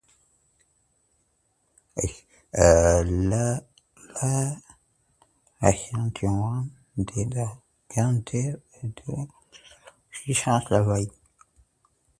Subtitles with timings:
[2.53, 3.61] L'abbatiale
[6.15, 6.65] témoigne
[6.97, 7.55] de la
[7.87, 9.27] grandeur et de la
[10.11, 11.11] puissance de l'abbaye.